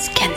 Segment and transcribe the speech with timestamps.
[0.00, 0.34] Scanner.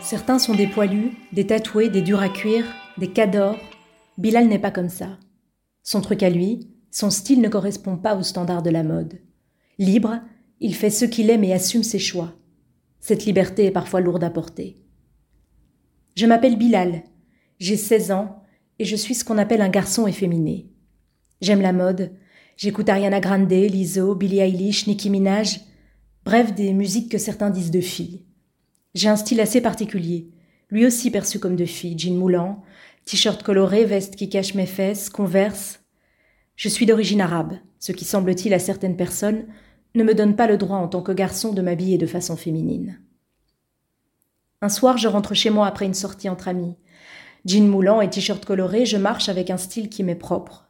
[0.00, 2.64] Certains sont des poilus, des tatoués, des durs à cuire,
[2.98, 3.60] des cadors.
[4.18, 5.18] Bilal n'est pas comme ça.
[5.84, 9.20] Son truc à lui, son style ne correspond pas aux standards de la mode.
[9.78, 10.18] Libre,
[10.58, 12.34] il fait ce qu'il aime et assume ses choix.
[12.98, 14.82] Cette liberté est parfois lourde à porter.
[16.16, 17.04] Je m'appelle Bilal,
[17.60, 18.42] j'ai 16 ans
[18.80, 20.72] et je suis ce qu'on appelle un garçon efféminé.
[21.40, 22.10] J'aime la mode,
[22.56, 25.60] j'écoute Ariana Grande, Lizzo, Billie Eilish, Nicki Minaj,
[26.24, 28.24] bref des musiques que certains disent de filles.
[28.94, 30.30] J'ai un style assez particulier,
[30.70, 32.62] lui aussi perçu comme de fille, jean moulant,
[33.04, 35.80] t-shirt coloré, veste qui cache mes fesses, converse.
[36.56, 39.46] Je suis d'origine arabe, ce qui semble-t-il à certaines personnes
[39.94, 43.00] ne me donne pas le droit en tant que garçon de m'habiller de façon féminine.
[44.62, 46.74] Un soir, je rentre chez moi après une sortie entre amis.
[47.44, 50.65] Jean moulant et t-shirt coloré, je marche avec un style qui m'est propre.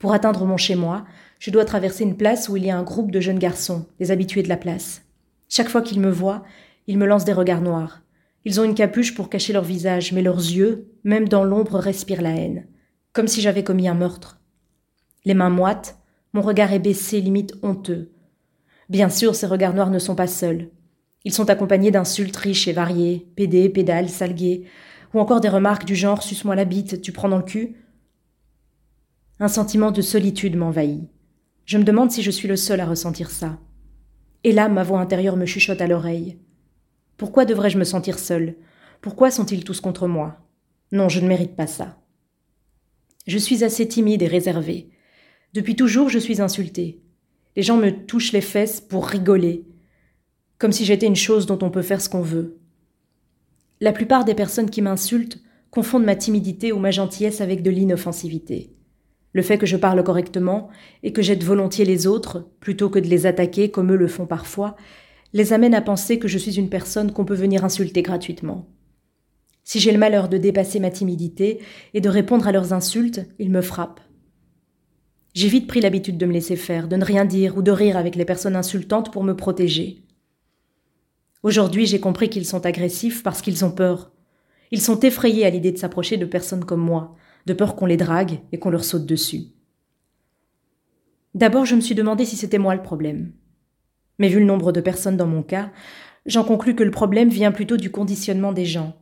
[0.00, 1.04] Pour atteindre mon chez-moi,
[1.38, 4.10] je dois traverser une place où il y a un groupe de jeunes garçons, des
[4.10, 5.02] habitués de la place.
[5.48, 6.42] Chaque fois qu'ils me voient,
[6.86, 8.00] ils me lancent des regards noirs.
[8.46, 12.22] Ils ont une capuche pour cacher leur visage, mais leurs yeux, même dans l'ombre, respirent
[12.22, 12.66] la haine,
[13.12, 14.40] comme si j'avais commis un meurtre.
[15.26, 15.98] Les mains moites,
[16.32, 18.10] mon regard est baissé, limite honteux.
[18.88, 20.70] Bien sûr, ces regards noirs ne sont pas seuls.
[21.24, 24.64] Ils sont accompagnés d'insultes riches et variées, pédé, pédale, salgué,
[25.12, 27.76] ou encore des remarques du genre suce-moi la bite, tu prends dans le cul.
[29.42, 31.08] Un sentiment de solitude m'envahit.
[31.64, 33.58] Je me demande si je suis le seul à ressentir ça.
[34.44, 36.36] Et là, ma voix intérieure me chuchote à l'oreille.
[37.16, 38.56] Pourquoi devrais-je me sentir seul?
[39.00, 40.46] Pourquoi sont-ils tous contre moi?
[40.92, 42.02] Non, je ne mérite pas ça.
[43.26, 44.90] Je suis assez timide et réservée.
[45.54, 47.00] Depuis toujours, je suis insultée.
[47.56, 49.64] Les gens me touchent les fesses pour rigoler,
[50.58, 52.58] comme si j'étais une chose dont on peut faire ce qu'on veut.
[53.80, 58.76] La plupart des personnes qui m'insultent confondent ma timidité ou ma gentillesse avec de l'inoffensivité.
[59.32, 60.68] Le fait que je parle correctement
[61.02, 64.26] et que j'aide volontiers les autres, plutôt que de les attaquer comme eux le font
[64.26, 64.76] parfois,
[65.32, 68.68] les amène à penser que je suis une personne qu'on peut venir insulter gratuitement.
[69.62, 71.60] Si j'ai le malheur de dépasser ma timidité
[71.94, 74.00] et de répondre à leurs insultes, ils me frappent.
[75.32, 77.96] J'ai vite pris l'habitude de me laisser faire, de ne rien dire ou de rire
[77.96, 80.02] avec les personnes insultantes pour me protéger.
[81.44, 84.10] Aujourd'hui, j'ai compris qu'ils sont agressifs parce qu'ils ont peur.
[84.72, 87.14] Ils sont effrayés à l'idée de s'approcher de personnes comme moi,
[87.46, 89.46] de peur qu'on les drague et qu'on leur saute dessus.
[91.34, 93.32] D'abord, je me suis demandé si c'était moi le problème.
[94.18, 95.70] Mais vu le nombre de personnes dans mon cas,
[96.26, 98.96] j'en conclus que le problème vient plutôt du conditionnement des gens.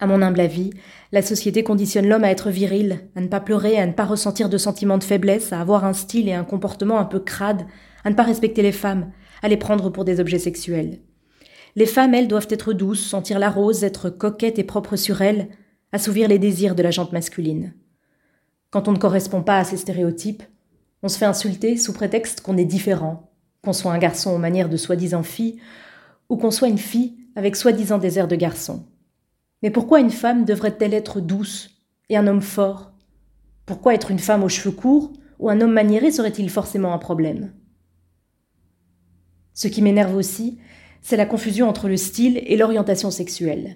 [0.00, 0.70] À mon humble avis,
[1.12, 4.48] la société conditionne l'homme à être viril, à ne pas pleurer, à ne pas ressentir
[4.48, 7.64] de sentiments de faiblesse, à avoir un style et un comportement un peu crade,
[8.02, 11.00] à ne pas respecter les femmes, à les prendre pour des objets sexuels.
[11.76, 15.48] Les femmes, elles, doivent être douces, sentir la rose, être coquettes et propres sur elles,
[15.94, 17.72] assouvir les désirs de la jante masculine.
[18.70, 20.42] Quand on ne correspond pas à ces stéréotypes,
[21.04, 23.30] on se fait insulter sous prétexte qu'on est différent,
[23.62, 25.60] qu'on soit un garçon aux manières de soi-disant fille,
[26.28, 28.84] ou qu'on soit une fille avec soi-disant des airs de garçon.
[29.62, 31.70] Mais pourquoi une femme devrait-elle être douce
[32.08, 32.92] et un homme fort?
[33.64, 37.52] Pourquoi être une femme aux cheveux courts ou un homme maniéré serait-il forcément un problème?
[39.52, 40.58] Ce qui m'énerve aussi,
[41.02, 43.74] c'est la confusion entre le style et l'orientation sexuelle.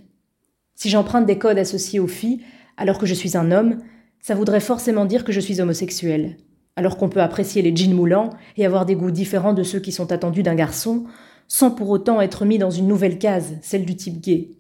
[0.79, 2.41] Si j'emprunte des codes associés aux filles,
[2.77, 3.79] alors que je suis un homme,
[4.21, 6.37] ça voudrait forcément dire que je suis homosexuel.
[6.77, 9.91] Alors qu'on peut apprécier les jeans moulants et avoir des goûts différents de ceux qui
[9.91, 11.03] sont attendus d'un garçon,
[11.49, 14.51] sans pour autant être mis dans une nouvelle case, celle du type gay.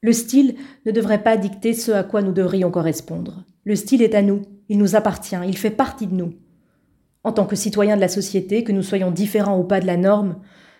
[0.00, 0.54] Le style
[0.86, 3.44] ne devrait pas dicter ce à quoi nous devrions correspondre.
[3.64, 6.34] Le style est à nous, il nous appartient, il fait partie de nous.
[7.24, 9.96] En tant que citoyens de la société, que nous soyons différents ou pas de la
[9.96, 10.36] norme,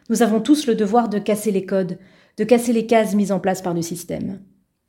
[0.09, 1.99] nous avons tous le devoir de casser les codes,
[2.41, 4.41] de casser les cases mises en place par le système.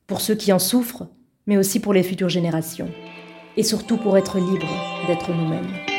[0.08, 1.10] Pour ceux qui en souffrent,
[1.48, 2.88] mais aussi pour les futures générations.
[3.58, 5.91] Et surtout pour être libres d'être nous-mêmes.